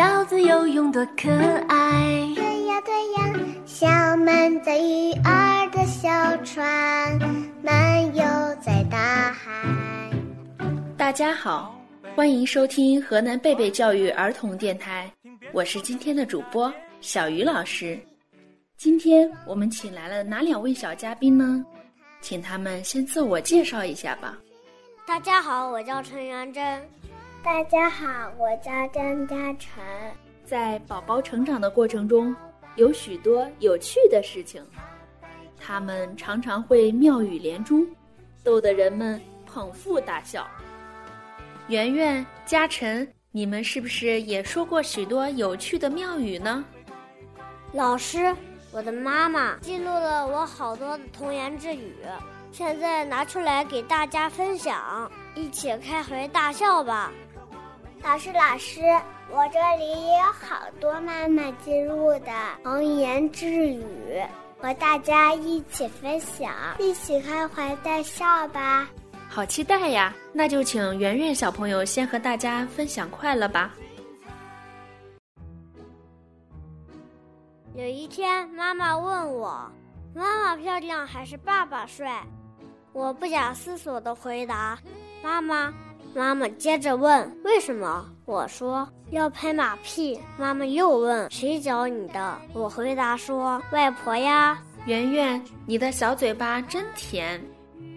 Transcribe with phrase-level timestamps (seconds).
[0.00, 1.30] 小子游泳多可
[1.68, 2.26] 爱。
[2.34, 6.08] 对呀对呀，小门在鱼儿的小
[6.42, 6.64] 船，
[7.62, 8.22] 漫游
[8.62, 10.10] 在大海。
[10.96, 11.78] 大家好，
[12.16, 15.12] 欢迎收听河南贝贝教育儿童电台，
[15.52, 16.72] 我是今天的主播
[17.02, 18.00] 小鱼老师。
[18.78, 21.62] 今天我们请来了哪两位小嘉宾呢？
[22.22, 24.38] 请他们先自我介绍一下吧。
[25.06, 26.88] 大家好，我叫陈元珍。
[27.42, 28.06] 大家好，
[28.38, 29.82] 我叫张嘉诚。
[30.44, 32.36] 在宝宝成长的过程中，
[32.76, 34.62] 有许多有趣的事情，
[35.58, 37.86] 他们常常会妙语连珠，
[38.44, 40.46] 逗得人们捧腹大笑。
[41.68, 46.62] 圆圆、嘉诚，你们是不是也说过许多有趣的妙语呢？
[47.72, 48.36] 老师，
[48.70, 51.94] 我的妈妈记录了我好多的童言稚语，
[52.52, 57.10] 现在拿出来给大家分享，一起开怀大笑吧。
[58.02, 58.80] 老师，老师，
[59.30, 62.32] 我这里也有好多妈妈记录的
[62.64, 64.20] 童言稚语，
[64.58, 68.88] 和大家一起分享，一起开怀大笑吧。
[69.28, 70.12] 好期待呀！
[70.32, 73.72] 那就请圆圆小朋友先和大家分享快乐吧。
[77.74, 79.70] 有一天，妈妈问我
[80.12, 82.22] ：“妈妈漂亮还是爸爸帅？”
[82.92, 84.78] 我不假思索地回答
[85.22, 85.72] ：“妈妈。”
[86.12, 97.40] 妈妈接着问：“为什么？”我说：“要拍马屁。”妈妈又问：“谁教你的？”我回答说：“外婆呀。”圆圆，你的小嘴巴真甜，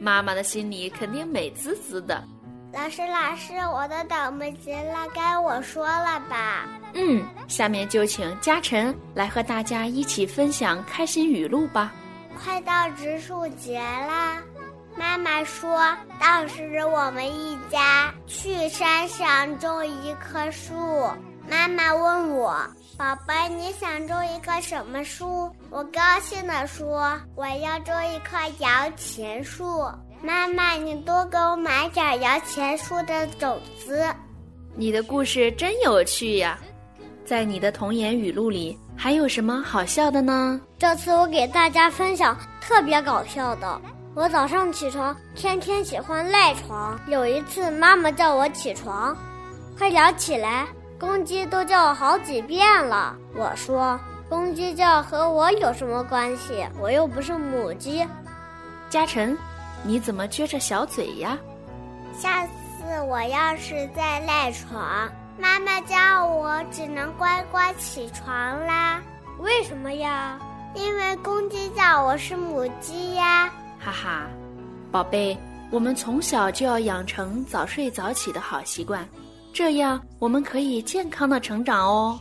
[0.00, 2.24] 妈妈的心里肯定美滋滋的。
[2.72, 6.68] 老师，老师，我都等不及了，该我说了吧？
[6.94, 11.92] 嗯，下面就请嘉晨来和大家一起分享开心语录吧。
[12.42, 14.42] 快到植树节啦！
[15.00, 15.80] 妈妈说
[16.20, 20.74] ：“到时我们一家去山上种一棵树。”
[21.48, 22.54] 妈妈问我
[22.98, 29.90] ：“宝贝，你想种一棵什么树？”我高兴地说：“我要种一棵摇钱树。”
[30.22, 34.04] 妈妈，你多给我买点摇钱树的种子。
[34.76, 36.58] 你的故事真有趣呀！
[37.24, 40.60] 在你的童言语录里，还有什么好笑的呢？
[40.78, 43.80] 这次我给大家分享特别搞笑的。
[44.12, 46.98] 我早上起床，天天喜欢赖床。
[47.06, 49.16] 有一次，妈妈叫我起床，
[49.78, 50.66] 快点起来！
[50.98, 53.16] 公鸡都叫我好几遍了。
[53.36, 53.98] 我说
[54.28, 56.66] ：“公鸡叫和我有什么关系？
[56.80, 58.06] 我又不是母鸡。”
[58.90, 59.36] 嘉诚，
[59.84, 61.38] 你怎么撅着小嘴呀？
[62.12, 69.00] 下次我要是再赖床，妈妈叫我只能乖乖起床啦。
[69.38, 70.36] 为什么呀？
[70.74, 73.48] 因为公鸡叫我是母鸡呀。
[73.82, 74.26] 哈哈，
[74.92, 75.36] 宝贝，
[75.70, 79.08] 我们从小就要养成早睡早起的好习惯，
[79.54, 82.20] 这样我们可以健康的成长哦。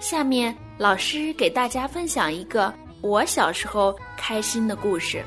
[0.00, 5.24] 下面老师给大家分享一个我小时候开心的故事。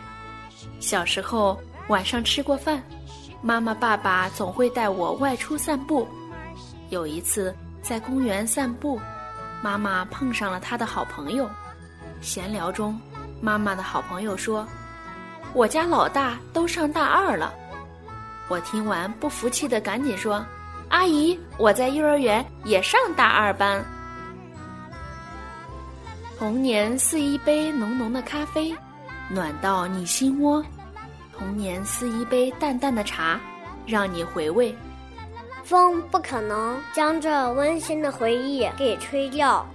[0.81, 1.57] 小时候
[1.87, 2.83] 晚上吃过饭，
[3.41, 6.05] 妈妈爸爸总会带我外出散步。
[6.89, 8.99] 有一次在公园散步，
[9.63, 11.49] 妈妈碰上了她的好朋友，
[12.19, 12.99] 闲聊中，
[13.39, 14.67] 妈妈的好朋友说。
[15.53, 17.53] 我家老大都上大二了，
[18.47, 20.45] 我听完不服气的赶紧说
[20.89, 23.83] ：“阿姨，我在幼儿园也上大二班。”
[26.37, 28.73] 童年似一杯浓浓的咖啡，
[29.27, 30.61] 暖到你心窝；
[31.37, 33.39] 童年似一杯淡淡的茶，
[33.85, 34.75] 让你回味。
[35.63, 39.65] 风不可能将这温馨的回忆给吹掉，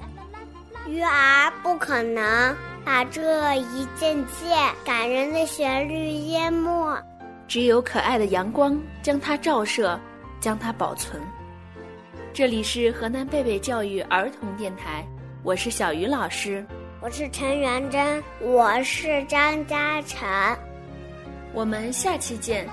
[0.86, 2.56] 鱼儿不可能。
[2.84, 4.50] 把这一阵阵
[4.84, 7.02] 感人的旋律淹没，
[7.48, 9.98] 只有可爱的阳光将它照射，
[10.38, 11.20] 将它保存。
[12.32, 15.06] 这里是河南贝贝教育儿童电台，
[15.42, 16.64] 我是小鱼老师，
[17.00, 20.28] 我是陈元珍，我是张嘉诚，
[21.54, 22.68] 我们下期见。